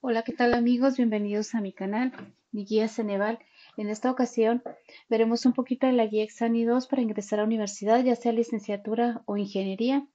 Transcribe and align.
Hola, 0.00 0.22
¿qué 0.22 0.32
tal 0.32 0.54
amigos? 0.54 0.96
Bienvenidos 0.96 1.56
a 1.56 1.60
mi 1.60 1.72
canal, 1.72 2.12
mi 2.52 2.64
guía 2.64 2.86
Ceneval. 2.86 3.40
En 3.76 3.88
esta 3.88 4.12
ocasión 4.12 4.62
veremos 5.08 5.44
un 5.44 5.54
poquito 5.54 5.88
de 5.88 5.92
la 5.92 6.06
guía 6.06 6.22
Exani 6.22 6.64
2 6.64 6.86
para 6.86 7.02
ingresar 7.02 7.40
a 7.40 7.44
universidad, 7.44 8.04
ya 8.04 8.14
sea 8.14 8.30
licenciatura 8.30 9.22
o 9.24 9.36
ingeniería, 9.36 10.06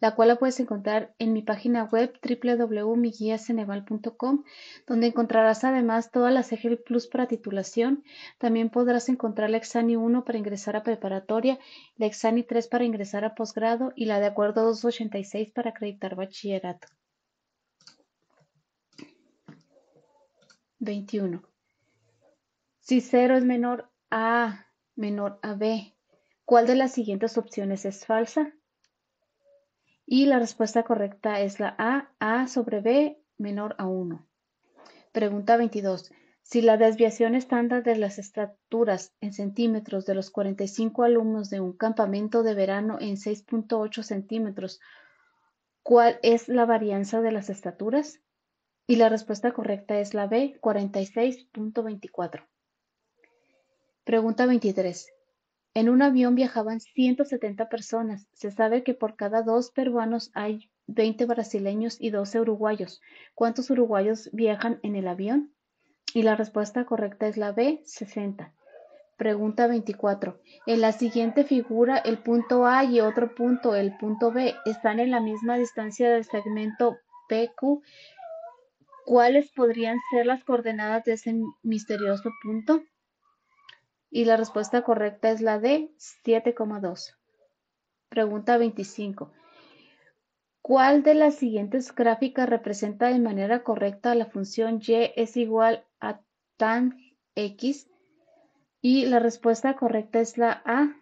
la 0.00 0.14
cual 0.14 0.28
la 0.28 0.36
puedes 0.36 0.58
encontrar 0.58 1.14
en 1.18 1.34
mi 1.34 1.42
página 1.42 1.84
web 1.84 2.18
www.miguiaceneval.com, 2.22 4.44
donde 4.86 5.06
encontrarás 5.06 5.64
además 5.64 6.10
todas 6.10 6.32
las 6.32 6.50
EGEL 6.52 6.78
Plus 6.78 7.06
para 7.06 7.28
titulación. 7.28 8.04
También 8.38 8.70
podrás 8.70 9.10
encontrar 9.10 9.50
la 9.50 9.58
Exani 9.58 9.96
1 9.96 10.24
para 10.24 10.38
ingresar 10.38 10.76
a 10.76 10.82
preparatoria, 10.82 11.58
la 11.98 12.06
Exani 12.06 12.42
3 12.42 12.68
para 12.68 12.84
ingresar 12.84 13.26
a 13.26 13.34
posgrado 13.34 13.92
y 13.96 14.06
la 14.06 14.18
de 14.18 14.28
acuerdo 14.28 14.64
286 14.64 15.50
para 15.50 15.72
acreditar 15.72 16.14
bachillerato. 16.14 16.88
21. 20.78 21.42
Si 22.80 23.00
0 23.00 23.36
es 23.36 23.44
menor 23.44 23.90
a 24.10 24.44
A 24.44 24.66
menor 24.94 25.38
a 25.42 25.54
B, 25.54 25.94
¿cuál 26.44 26.66
de 26.66 26.74
las 26.74 26.92
siguientes 26.92 27.36
opciones 27.38 27.84
es 27.84 28.06
falsa? 28.06 28.52
Y 30.06 30.26
la 30.26 30.38
respuesta 30.38 30.84
correcta 30.84 31.40
es 31.40 31.58
la 31.58 31.74
A, 31.78 32.12
A 32.20 32.46
sobre 32.46 32.80
B 32.80 33.20
menor 33.38 33.74
a 33.78 33.86
1. 33.86 34.26
Pregunta 35.12 35.56
22. 35.56 36.12
Si 36.42 36.62
la 36.62 36.76
desviación 36.76 37.34
estándar 37.34 37.82
de 37.82 37.96
las 37.96 38.18
estaturas 38.18 39.12
en 39.20 39.32
centímetros 39.32 40.06
de 40.06 40.14
los 40.14 40.30
45 40.30 41.02
alumnos 41.02 41.50
de 41.50 41.58
un 41.58 41.72
campamento 41.72 42.44
de 42.44 42.54
verano 42.54 42.98
en 43.00 43.16
6.8 43.16 44.04
centímetros, 44.04 44.78
¿cuál 45.82 46.20
es 46.22 46.48
la 46.48 46.64
varianza 46.64 47.20
de 47.20 47.32
las 47.32 47.50
estaturas? 47.50 48.20
Y 48.86 48.96
la 48.96 49.08
respuesta 49.08 49.52
correcta 49.52 49.98
es 49.98 50.14
la 50.14 50.26
B, 50.26 50.58
46.24. 50.60 52.46
Pregunta 54.04 54.46
23. 54.46 55.12
En 55.74 55.88
un 55.88 56.02
avión 56.02 56.36
viajaban 56.36 56.80
170 56.80 57.68
personas. 57.68 58.28
Se 58.32 58.50
sabe 58.50 58.84
que 58.84 58.94
por 58.94 59.16
cada 59.16 59.42
dos 59.42 59.70
peruanos 59.72 60.30
hay 60.34 60.70
20 60.86 61.26
brasileños 61.26 61.96
y 62.00 62.10
12 62.10 62.40
uruguayos. 62.40 63.02
¿Cuántos 63.34 63.70
uruguayos 63.70 64.30
viajan 64.32 64.78
en 64.82 64.94
el 64.94 65.08
avión? 65.08 65.52
Y 66.14 66.22
la 66.22 66.36
respuesta 66.36 66.86
correcta 66.86 67.26
es 67.26 67.36
la 67.36 67.52
B, 67.52 67.82
60. 67.84 68.54
Pregunta 69.16 69.66
24. 69.66 70.40
En 70.66 70.80
la 70.80 70.92
siguiente 70.92 71.44
figura, 71.44 71.98
el 71.98 72.18
punto 72.18 72.66
A 72.66 72.84
y 72.84 73.00
otro 73.00 73.34
punto, 73.34 73.74
el 73.74 73.96
punto 73.96 74.30
B, 74.30 74.54
están 74.64 75.00
en 75.00 75.10
la 75.10 75.20
misma 75.20 75.58
distancia 75.58 76.08
del 76.08 76.24
segmento 76.24 76.98
PQ 77.28 77.82
¿Cuáles 79.06 79.52
podrían 79.52 80.00
ser 80.10 80.26
las 80.26 80.42
coordenadas 80.42 81.04
de 81.04 81.12
ese 81.12 81.32
misterioso 81.62 82.28
punto? 82.42 82.82
Y 84.10 84.24
la 84.24 84.36
respuesta 84.36 84.82
correcta 84.82 85.30
es 85.30 85.40
la 85.40 85.60
D, 85.60 85.92
7,2. 85.96 87.14
Pregunta 88.08 88.58
25. 88.58 89.32
¿Cuál 90.60 91.04
de 91.04 91.14
las 91.14 91.36
siguientes 91.36 91.94
gráficas 91.94 92.48
representa 92.48 93.06
de 93.06 93.20
manera 93.20 93.62
correcta 93.62 94.16
la 94.16 94.26
función 94.26 94.80
y 94.84 94.94
es 95.14 95.36
igual 95.36 95.86
a 96.00 96.20
tan 96.56 96.98
x? 97.36 97.88
Y 98.80 99.06
la 99.06 99.20
respuesta 99.20 99.76
correcta 99.76 100.18
es 100.18 100.36
la 100.36 100.62
A. 100.64 100.96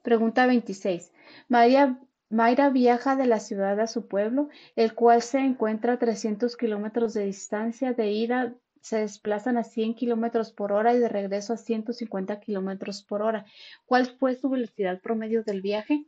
Pregunta 0.00 0.46
26. 0.46 1.12
María 1.48 2.00
Mayra 2.34 2.68
viaja 2.68 3.14
de 3.14 3.26
la 3.26 3.38
ciudad 3.38 3.78
a 3.78 3.86
su 3.86 4.08
pueblo, 4.08 4.48
el 4.74 4.96
cual 4.96 5.22
se 5.22 5.38
encuentra 5.38 5.92
a 5.92 5.98
300 6.00 6.56
kilómetros 6.56 7.14
de 7.14 7.26
distancia. 7.26 7.92
De 7.92 8.10
ida 8.10 8.56
se 8.80 8.98
desplazan 8.98 9.56
a 9.56 9.62
100 9.62 9.94
kilómetros 9.94 10.50
por 10.50 10.72
hora 10.72 10.92
y 10.92 10.98
de 10.98 11.08
regreso 11.08 11.52
a 11.52 11.56
150 11.56 12.40
kilómetros 12.40 13.04
por 13.04 13.22
hora. 13.22 13.46
¿Cuál 13.86 14.06
fue 14.18 14.34
su 14.34 14.50
velocidad 14.50 15.00
promedio 15.00 15.44
del 15.44 15.62
viaje? 15.62 16.06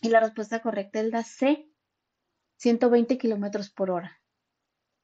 Y 0.00 0.08
la 0.08 0.20
respuesta 0.20 0.60
correcta 0.60 1.00
es 1.00 1.10
la 1.10 1.22
C, 1.22 1.68
120 2.56 3.18
kilómetros 3.18 3.68
por 3.68 3.90
hora. 3.90 4.22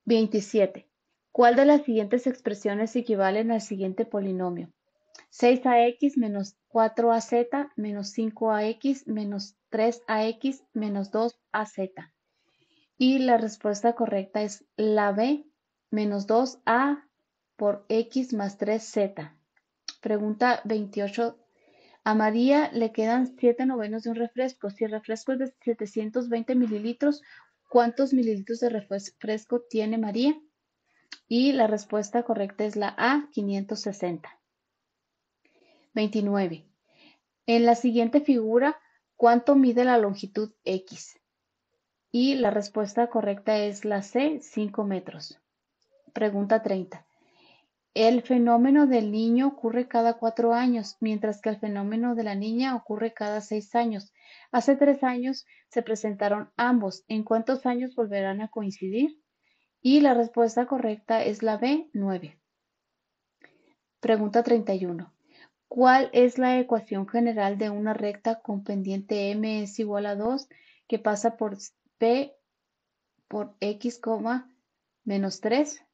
27. 0.06 0.88
¿Cuál 1.32 1.54
de 1.54 1.66
las 1.66 1.84
siguientes 1.84 2.26
expresiones 2.26 2.96
equivalen 2.96 3.50
al 3.50 3.60
siguiente 3.60 4.06
polinomio? 4.06 4.72
6ax 5.32 6.16
menos 6.16 6.56
4az 6.72 7.70
menos 7.74 8.12
5ax 8.14 9.04
menos 9.06 9.54
3ax 9.70 10.60
menos 10.72 11.08
2az. 11.08 11.90
Y 12.96 13.18
la 13.18 13.36
respuesta 13.36 13.94
correcta 13.94 14.40
es 14.40 14.64
la 14.76 15.12
B, 15.12 15.44
menos 15.88 16.26
2a 16.26 17.02
por 17.56 17.84
x 17.88 18.32
más 18.32 18.58
3z. 18.58 19.32
Pregunta 20.00 20.60
28. 20.64 21.36
A 22.04 22.14
María 22.14 22.70
le 22.72 22.92
quedan 22.92 23.26
7 23.26 23.66
novenos 23.66 24.02
de 24.02 24.10
un 24.10 24.16
refresco. 24.16 24.70
Si 24.70 24.84
el 24.84 24.90
refresco 24.92 25.32
es 25.32 25.38
de 25.38 25.54
720 25.64 26.54
mililitros, 26.54 27.22
¿cuántos 27.68 28.12
mililitros 28.12 28.60
de 28.60 28.70
refresco 28.70 29.60
tiene 29.68 29.98
María? 29.98 30.40
Y 31.28 31.52
la 31.52 31.66
respuesta 31.66 32.22
correcta 32.22 32.64
es 32.64 32.76
la 32.76 32.94
A, 32.96 33.28
560. 33.32 34.39
29. 35.94 36.64
En 37.46 37.66
la 37.66 37.74
siguiente 37.74 38.20
figura, 38.20 38.78
¿cuánto 39.16 39.56
mide 39.56 39.84
la 39.84 39.98
longitud 39.98 40.52
X? 40.64 41.18
Y 42.12 42.36
la 42.36 42.50
respuesta 42.50 43.08
correcta 43.08 43.58
es 43.58 43.84
la 43.84 44.02
C, 44.02 44.40
5 44.40 44.84
metros. 44.84 45.40
Pregunta 46.12 46.62
30. 46.62 47.06
El 47.94 48.22
fenómeno 48.22 48.86
del 48.86 49.10
niño 49.10 49.48
ocurre 49.48 49.88
cada 49.88 50.14
cuatro 50.14 50.54
años, 50.54 50.96
mientras 51.00 51.40
que 51.40 51.48
el 51.48 51.58
fenómeno 51.58 52.14
de 52.14 52.22
la 52.22 52.36
niña 52.36 52.76
ocurre 52.76 53.12
cada 53.12 53.40
seis 53.40 53.74
años. 53.74 54.12
Hace 54.52 54.76
tres 54.76 55.02
años 55.02 55.44
se 55.68 55.82
presentaron 55.82 56.52
ambos. 56.56 57.04
¿En 57.08 57.24
cuántos 57.24 57.66
años 57.66 57.96
volverán 57.96 58.42
a 58.42 58.48
coincidir? 58.48 59.20
Y 59.82 60.00
la 60.00 60.14
respuesta 60.14 60.66
correcta 60.66 61.24
es 61.24 61.42
la 61.42 61.56
B, 61.56 61.90
9. 61.92 62.38
Pregunta 63.98 64.44
31. 64.44 65.12
¿Cuál 65.70 66.10
es 66.12 66.36
la 66.36 66.58
ecuación 66.58 67.06
general 67.06 67.56
de 67.56 67.70
una 67.70 67.94
recta 67.94 68.40
con 68.40 68.64
pendiente 68.64 69.30
m 69.30 69.62
es 69.62 69.78
igual 69.78 70.06
a 70.06 70.16
2 70.16 70.48
que 70.88 70.98
pasa 70.98 71.36
por 71.36 71.56
p 71.96 72.34
por 73.28 73.54
x, 73.60 74.00
menos 75.04 75.40
3? 75.40 75.86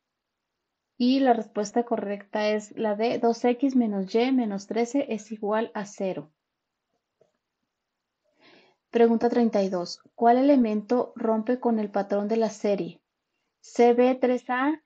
Y 0.96 1.20
la 1.20 1.34
respuesta 1.34 1.84
correcta 1.84 2.48
es 2.48 2.74
la 2.78 2.96
de 2.96 3.20
2x 3.20 3.74
menos 3.74 4.14
y 4.14 4.32
menos 4.32 4.66
13 4.66 5.12
es 5.12 5.30
igual 5.30 5.70
a 5.74 5.84
0. 5.84 6.32
Pregunta 8.88 9.28
32. 9.28 10.00
¿Cuál 10.14 10.38
elemento 10.38 11.12
rompe 11.16 11.60
con 11.60 11.78
el 11.80 11.90
patrón 11.90 12.28
de 12.28 12.38
la 12.38 12.48
serie? 12.48 13.02
CB3A, 13.62 14.82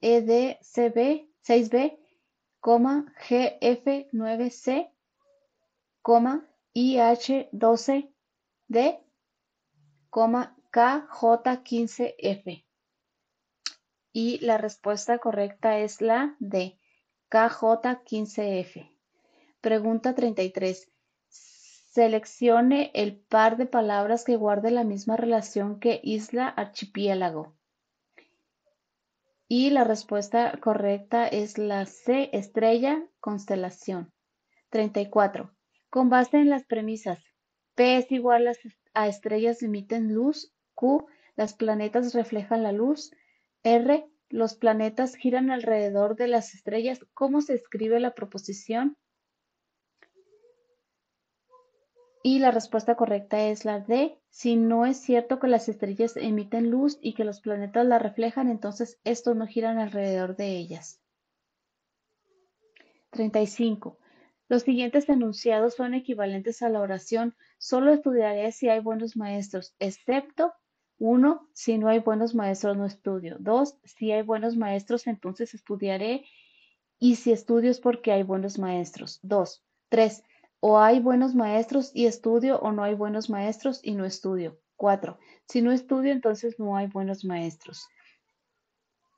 EDCB 0.00 1.28
6B 1.46 2.05
GF9C, 2.66 4.90
IH12D, 6.74 9.00
KJ15F. 10.20 12.64
Y 14.12 14.38
la 14.44 14.58
respuesta 14.58 15.18
correcta 15.18 15.78
es 15.78 16.00
la 16.00 16.34
D, 16.40 16.76
KJ15F. 17.30 18.90
Pregunta 19.60 20.16
33. 20.16 20.90
Seleccione 21.28 22.90
el 22.94 23.16
par 23.16 23.58
de 23.58 23.66
palabras 23.66 24.24
que 24.24 24.34
guarde 24.34 24.72
la 24.72 24.82
misma 24.82 25.16
relación 25.16 25.78
que 25.78 26.00
isla 26.02 26.48
archipiélago. 26.48 27.54
Y 29.48 29.70
la 29.70 29.84
respuesta 29.84 30.58
correcta 30.60 31.28
es 31.28 31.56
la 31.56 31.86
C, 31.86 32.30
estrella, 32.32 33.04
constelación. 33.20 34.12
34. 34.70 35.54
Con 35.88 36.08
base 36.08 36.38
en 36.38 36.50
las 36.50 36.64
premisas, 36.64 37.22
P 37.76 37.98
es 37.98 38.10
igual 38.10 38.48
a, 38.94 39.06
estrellas 39.06 39.62
emiten 39.62 40.12
luz, 40.12 40.52
Q, 40.74 41.06
las 41.36 41.54
planetas 41.54 42.12
reflejan 42.12 42.64
la 42.64 42.72
luz, 42.72 43.12
R, 43.62 44.04
los 44.28 44.56
planetas 44.56 45.14
giran 45.14 45.52
alrededor 45.52 46.16
de 46.16 46.26
las 46.26 46.54
estrellas. 46.54 46.98
¿Cómo 47.14 47.40
se 47.40 47.54
escribe 47.54 48.00
la 48.00 48.14
proposición? 48.14 48.96
Y 52.26 52.40
la 52.40 52.50
respuesta 52.50 52.96
correcta 52.96 53.40
es 53.40 53.64
la 53.64 53.78
D. 53.78 54.18
Si 54.30 54.56
no 54.56 54.84
es 54.84 54.96
cierto 54.96 55.38
que 55.38 55.46
las 55.46 55.68
estrellas 55.68 56.16
emiten 56.16 56.72
luz 56.72 56.98
y 57.00 57.14
que 57.14 57.22
los 57.22 57.40
planetas 57.40 57.86
la 57.86 58.00
reflejan, 58.00 58.50
entonces 58.50 58.98
estos 59.04 59.36
no 59.36 59.46
giran 59.46 59.78
alrededor 59.78 60.34
de 60.34 60.56
ellas. 60.56 61.00
35. 63.10 64.00
Los 64.48 64.62
siguientes 64.64 65.08
enunciados 65.08 65.76
son 65.76 65.94
equivalentes 65.94 66.62
a 66.62 66.68
la 66.68 66.80
oración. 66.80 67.36
Solo 67.58 67.92
estudiaré 67.92 68.50
si 68.50 68.68
hay 68.68 68.80
buenos 68.80 69.16
maestros, 69.16 69.76
excepto 69.78 70.52
Uno, 70.98 71.48
si 71.52 71.78
no 71.78 71.86
hay 71.86 72.00
buenos 72.00 72.34
maestros, 72.34 72.76
no 72.76 72.86
estudio. 72.86 73.36
Dos, 73.38 73.78
si 73.84 74.10
hay 74.10 74.22
buenos 74.22 74.56
maestros, 74.56 75.06
entonces 75.06 75.54
estudiaré. 75.54 76.24
Y 76.98 77.14
si 77.14 77.30
estudio 77.30 77.70
es 77.70 77.78
porque 77.78 78.10
hay 78.10 78.24
buenos 78.24 78.58
maestros. 78.58 79.20
Dos. 79.22 79.62
Tres, 79.88 80.24
o 80.68 80.80
hay 80.80 80.98
buenos 80.98 81.36
maestros 81.36 81.92
y 81.94 82.06
estudio 82.06 82.58
o 82.58 82.72
no 82.72 82.82
hay 82.82 82.94
buenos 82.94 83.30
maestros 83.30 83.78
y 83.84 83.94
no 83.94 84.04
estudio. 84.04 84.58
Cuatro, 84.74 85.16
si 85.46 85.62
no 85.62 85.70
estudio, 85.70 86.10
entonces 86.10 86.58
no 86.58 86.76
hay 86.76 86.88
buenos 86.88 87.24
maestros. 87.24 87.86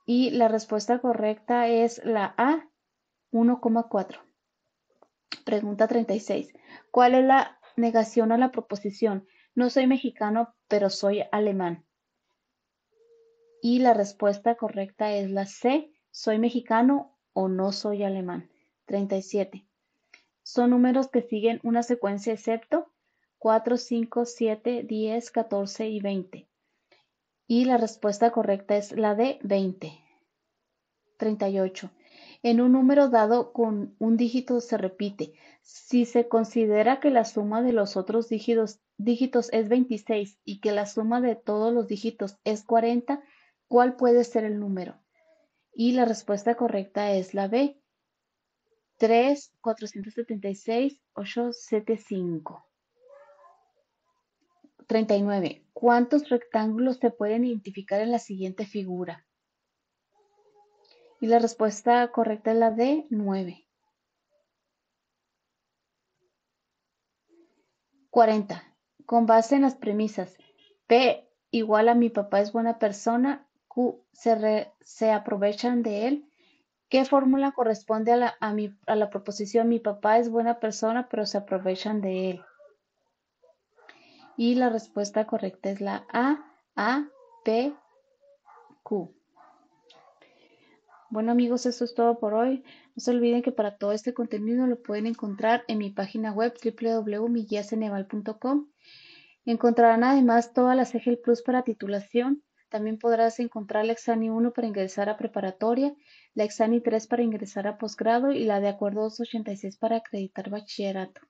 Y 0.04 0.28
la 0.28 0.48
respuesta 0.48 1.00
correcta 1.00 1.66
es 1.66 2.04
la 2.04 2.34
A, 2.36 2.68
1,4. 3.32 4.20
Pregunta 5.46 5.88
36. 5.88 6.52
¿Cuál 6.90 7.14
es 7.14 7.24
la 7.24 7.58
negación 7.76 8.30
a 8.30 8.36
la 8.36 8.50
proposición? 8.50 9.26
No 9.54 9.70
soy 9.70 9.86
mexicano, 9.86 10.54
pero 10.68 10.90
soy 10.90 11.22
alemán. 11.32 11.86
Y 13.62 13.78
la 13.78 13.94
respuesta 13.94 14.56
correcta 14.56 15.14
es 15.14 15.30
la 15.30 15.46
C. 15.46 15.90
Soy 16.10 16.38
mexicano 16.38 17.18
o 17.32 17.48
no 17.48 17.72
soy 17.72 18.02
alemán. 18.02 18.50
37. 18.84 19.67
Son 20.50 20.70
números 20.70 21.08
que 21.08 21.20
siguen 21.20 21.60
una 21.62 21.82
secuencia 21.82 22.32
excepto 22.32 22.90
4, 23.36 23.76
5, 23.76 24.24
7, 24.24 24.82
10, 24.82 25.30
14 25.30 25.88
y 25.90 26.00
20. 26.00 26.48
Y 27.46 27.66
la 27.66 27.76
respuesta 27.76 28.30
correcta 28.30 28.74
es 28.78 28.92
la 28.92 29.14
de 29.14 29.38
20. 29.42 29.92
38. 31.18 31.90
En 32.42 32.62
un 32.62 32.72
número 32.72 33.10
dado 33.10 33.52
con 33.52 33.94
un 33.98 34.16
dígito 34.16 34.62
se 34.62 34.78
repite. 34.78 35.34
Si 35.60 36.06
se 36.06 36.28
considera 36.28 36.98
que 36.98 37.10
la 37.10 37.26
suma 37.26 37.60
de 37.60 37.74
los 37.74 37.98
otros 37.98 38.30
dígitos, 38.30 38.80
dígitos 38.96 39.52
es 39.52 39.68
26 39.68 40.40
y 40.46 40.60
que 40.60 40.72
la 40.72 40.86
suma 40.86 41.20
de 41.20 41.36
todos 41.36 41.74
los 41.74 41.88
dígitos 41.88 42.38
es 42.44 42.64
40, 42.64 43.22
¿cuál 43.66 43.96
puede 43.96 44.24
ser 44.24 44.44
el 44.44 44.58
número? 44.58 44.98
Y 45.74 45.92
la 45.92 46.06
respuesta 46.06 46.54
correcta 46.54 47.12
es 47.12 47.34
la 47.34 47.48
B. 47.48 47.78
3, 48.98 49.54
476, 49.60 51.00
875. 51.14 52.64
39. 54.86 55.66
¿Cuántos 55.72 56.28
rectángulos 56.28 56.96
se 56.96 57.10
pueden 57.10 57.44
identificar 57.44 58.00
en 58.00 58.10
la 58.10 58.18
siguiente 58.18 58.66
figura? 58.66 59.26
Y 61.20 61.26
la 61.26 61.38
respuesta 61.38 62.10
correcta 62.12 62.52
es 62.52 62.58
la 62.58 62.70
D, 62.70 63.06
9. 63.10 63.66
40. 68.10 68.76
Con 69.06 69.26
base 69.26 69.56
en 69.56 69.62
las 69.62 69.76
premisas 69.76 70.36
P 70.86 71.28
igual 71.50 71.88
a 71.88 71.94
mi 71.94 72.10
papá 72.10 72.40
es 72.40 72.52
buena 72.52 72.78
persona, 72.78 73.46
Q 73.68 74.04
se, 74.12 74.72
se 74.80 75.12
aprovechan 75.12 75.82
de 75.82 76.08
él. 76.08 76.28
¿Qué 76.88 77.04
fórmula 77.04 77.52
corresponde 77.52 78.12
a 78.12 78.16
la, 78.16 78.34
a, 78.40 78.54
a 78.86 78.96
la 78.96 79.10
proposición 79.10 79.68
mi 79.68 79.78
papá 79.78 80.18
es 80.18 80.30
buena 80.30 80.58
persona 80.58 81.08
pero 81.10 81.26
se 81.26 81.36
aprovechan 81.38 82.00
de 82.00 82.30
él? 82.30 82.40
Y 84.36 84.54
la 84.54 84.70
respuesta 84.70 85.26
correcta 85.26 85.70
es 85.70 85.80
la 85.80 86.06
A, 86.12 86.44
A, 86.76 87.08
P, 87.44 87.74
Q. 88.82 89.14
Bueno 91.10 91.32
amigos, 91.32 91.66
eso 91.66 91.84
es 91.84 91.94
todo 91.94 92.18
por 92.18 92.32
hoy. 92.34 92.62
No 92.94 93.00
se 93.00 93.10
olviden 93.10 93.42
que 93.42 93.52
para 93.52 93.76
todo 93.76 93.92
este 93.92 94.14
contenido 94.14 94.66
lo 94.66 94.82
pueden 94.82 95.06
encontrar 95.06 95.64
en 95.66 95.78
mi 95.78 95.90
página 95.90 96.32
web 96.32 96.54
www.miguiaceneval.com. 96.62 98.68
Encontrarán 99.44 100.04
además 100.04 100.52
todas 100.52 100.76
las 100.76 100.94
EGEL 100.94 101.18
Plus 101.18 101.42
para 101.42 101.64
titulación. 101.64 102.44
También 102.68 102.98
podrás 102.98 103.40
encontrar 103.40 103.86
la 103.86 103.92
Exani 103.92 104.28
1 104.28 104.52
para 104.52 104.66
ingresar 104.66 105.08
a 105.08 105.16
preparatoria, 105.16 105.94
la 106.34 106.44
Exani 106.44 106.80
3 106.80 107.06
para 107.06 107.22
ingresar 107.22 107.66
a 107.66 107.78
posgrado 107.78 108.32
y 108.32 108.44
la 108.44 108.60
de 108.60 108.68
acuerdo 108.68 109.02
286 109.02 109.78
para 109.78 109.96
acreditar 109.96 110.50
bachillerato. 110.50 111.22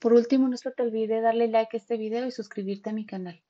Por 0.00 0.12
último, 0.12 0.48
no 0.48 0.56
se 0.56 0.72
te 0.72 0.82
olvide 0.82 1.20
darle 1.20 1.48
like 1.48 1.76
a 1.76 1.78
este 1.78 1.96
video 1.96 2.26
y 2.26 2.32
suscribirte 2.32 2.90
a 2.90 2.92
mi 2.92 3.06
canal. 3.06 3.45